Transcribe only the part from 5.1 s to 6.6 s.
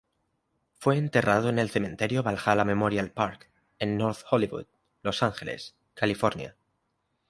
Ángeles, California.